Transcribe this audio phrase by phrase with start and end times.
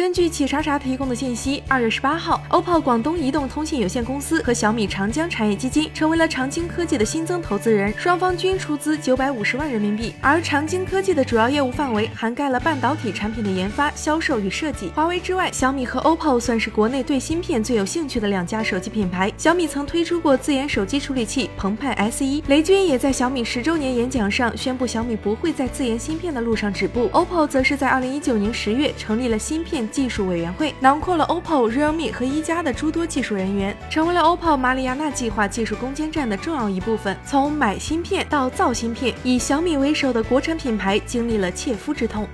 [0.00, 10.14] 根据企查查提供的信息，二月十八号，OPPO 广东移动通信有限公司和小米长江产业基金成为了长京科技的新增投资人，双方均出资九百五十万人民币。
[10.22, 14.90] 而长京科技的主要业务范围涵盖了半导体产品的研发、销售与设计。
[14.94, 19.30] 华为之外，小米和 OPPO 算是国内对芯片最有兴趣的两家手机品牌。
[19.36, 27.10] 小米曾推出过自研手机处理器澎湃 S1，雷军也在小米十周年演讲上宣布，小米不会在自研芯片的路上止步。
[27.10, 37.16] OPPO 则是在二零一九年十月成立了芯片技术委员会，囊括了 OPPO、Realme 和一加的诸多技术人员，成为了 OPPO 马里亚纳计划技术攻坚战的重要一部分。
[37.26, 42.26] 从买芯片到造芯片，以小米为首的国产品牌经历了切肤之痛。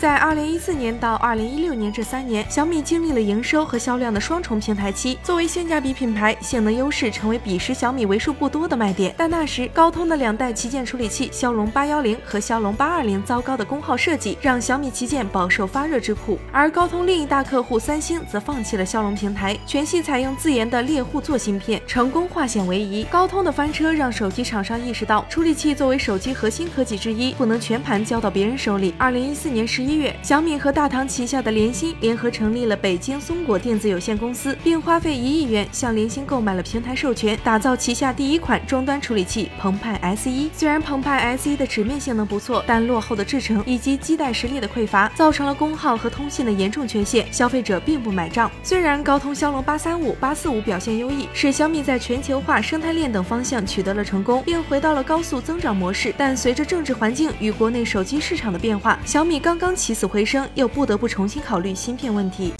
[0.00, 5.18] 在二零一四年到二零一六年这三年，小米经历了营收和销量的双重平台期。
[5.22, 9.14] 作为性价比品牌，性能优势成为彼时小米为数不多的卖点。
[9.18, 16.38] 但那时高通的两代旗舰处理器骁龙八幺零和骁龙八二零糟糕的功耗设计，让小米旗舰饱受发热之苦。
[16.50, 23.04] 而高通另一大客户三星则放弃了骁龙平台，全系采用自研的猎户座芯片，成功化险为夷。
[23.10, 28.94] 高通的翻车让手机厂商意识到，处理器作为手机核心科技之一，不能全盘交到别人手里。
[28.96, 29.89] 二零一四年十一。
[29.90, 40.48] 一月，小米和大唐旗下的联芯联合成立了北京松果电子有限公司，并花费一亿元向联芯购买了平台授权，打造旗下第一款终端处理器澎湃 S1。
[40.54, 48.48] 虽然澎湃 S1 的纸面性能不错，但落后的制程以及基带实力的匮乏，造成了功耗和通信的严重缺陷，消费者并不买账。
[48.62, 59.74] 虽然高通骁龙八三五、八四五表现优异，使小米在全球化、生态链等方向取得了成功，并回到了高速增长模式，但随着政治环境与国内手机市场的变化，小米刚刚。
[59.80, 62.52] 起死回生，又不得不重新考虑芯片问题。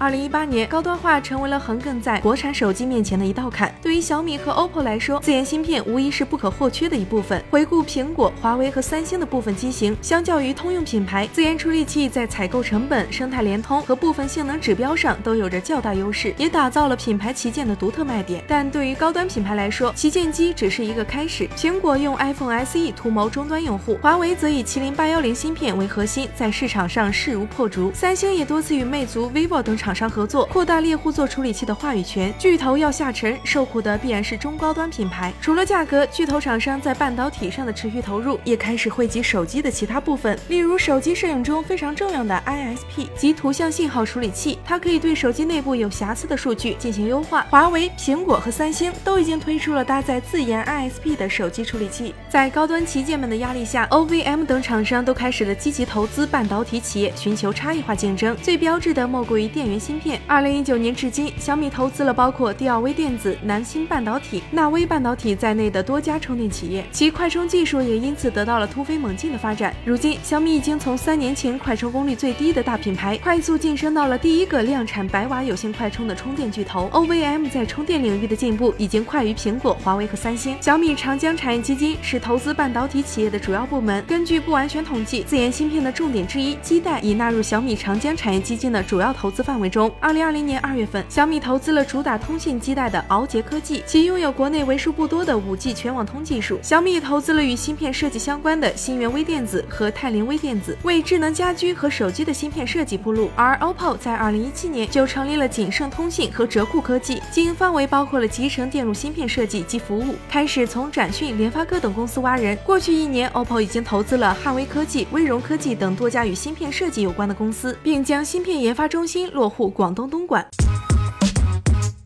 [0.00, 3.74] 二零一八年，高端化成为了横亘在国产手机面前的一道坎。
[3.82, 7.42] 对于小米和 OPPO 来说，自研芯片无疑是不可或缺的一部分。
[7.50, 18.44] 回顾苹果、华为和三星的部分机型，相较于通用品牌，自研处理器在采购成本、生态联通和部分性能指标上都有着较大优势，也打造了品牌旗舰的独特卖点。
[18.46, 21.48] 但对于高端品牌来说，旗舰机只是一个开始。
[21.56, 27.90] 苹果用 iPhone SE 图谋终端用户，华为则以麒麟八幺零芯片为核心，在市场上势如破竹。
[27.92, 29.87] 三星也多次与魅族、vivo 等厂。
[29.88, 35.32] 厂商合作扩大猎户座处理器的话语权，巨头要下沉，受苦的必然是中高端品牌。
[35.40, 47.46] 除了价格，巨头厂商在半导体上的持续投入也开始惠及手机的其他部分，例如手机摄影中非常重要的 ISP 及图像信号处理器，它可以对手机内部有瑕疵的数据进行优化。
[47.48, 52.14] 华为、苹果和三星都已经推出了搭载自研 ISP 的手机处理器。
[52.28, 58.36] 在高端旗舰们的压力下，OVM 等厂商都开始了积极投资半导体企业，寻求差异化竞争。
[58.42, 59.77] 最标志的莫过于电源。
[59.78, 60.20] 芯片。
[60.26, 69.74] 二零一九年至今，小米投资了包括第二微电子、南芯半导体、纳威半导体在内的多家充电企业，其快充技术也因此得到了突飞猛进的发展。
[69.84, 76.88] 如今，小米已经从三年前快充功率最低的大品牌，快速晋升到了第一个量产百瓦有线快充的充电巨头。
[76.92, 80.56] OVM 在充电领域的进步已经快于苹果、华为和三星。
[80.60, 84.04] 小米长江产业基金是投资半导体企业的主要部门。
[84.06, 89.67] 根据不完全统计，自研芯片的重点之一基带已纳入小米长江产业基金的主要投资范围。
[89.68, 96.58] 中，二零二零年二月份，小米投资了主打通信基带的鳌杰科技，其拥有国内为数不多的五 G 全网通技术。
[96.62, 103.30] 小米投资了与芯片设计相关的新源微电子和泰林微电子，为智能家居和手机的芯片设计铺路。
[103.36, 112.56] 而 OPPO 在二零一七年就成立了景盛通信和哲库科技，经营范围包括了集成电路芯片设计及服务，开始从展讯、联发科等公司挖人。
[112.64, 119.57] 过去一年，OPPO 已经投资了汉威科技、威荣科技等多家与芯片设计有关的公司，并将芯片研发中心落户。
[119.66, 120.46] 广东东莞。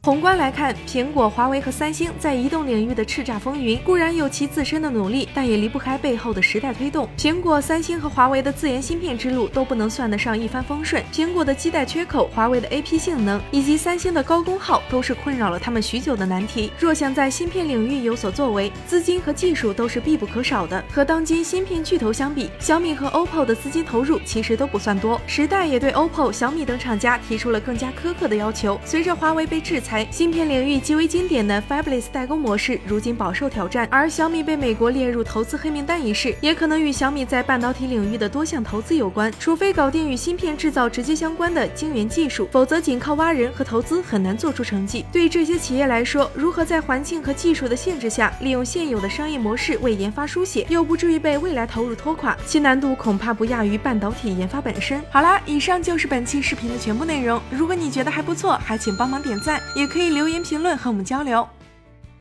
[0.04, 7.08] 宏观来看，苹果、华为和三星在移动领域的叱咤风云，固然有其自身的努力，但也离不开背后的时代推动。
[7.16, 11.00] 苹果、三星和华为的自研芯片之路都不能算得上一帆风顺。
[11.12, 16.72] 苹果的基带缺口、华为的 AP 性 能以及三星的高功耗，都是困扰了他们许久的难题。
[16.80, 20.84] 若想在芯片领域有所作为，资金和技术都是必不可少的。
[20.92, 25.20] 和当今芯片巨头相比，小米和 OPPO 的资金投入其实都不算多。
[25.28, 28.80] 时代也对 OPPO、小米等厂家提出了更加苛刻的要求。
[28.84, 29.91] 随着华为被制裁。
[30.10, 33.88] 芯片领域极为经典的 Fabless 代工模式，如今饱受挑战。
[33.90, 39.32] 而小米被美国列入投资黑名单一事，也可能与小米在半导体领域的多项投资有关。
[39.40, 45.04] 除非搞定与芯片制造直接相关的晶圆技术，否则仅靠挖人和投资很难做出成绩。
[45.12, 55.02] 对这些企业来说，如何在环境和技术的限制下，利用现有的商业模式为研发书写，又不至于被未来投入拖垮，其难度恐怕不亚于半导体研发本身。
[55.10, 57.40] 好啦，以上就是本期视频的全部内容。
[57.50, 59.60] 如果你觉得还不错，还请帮忙点赞。
[59.82, 61.48] 也可以留言评论和我们交流。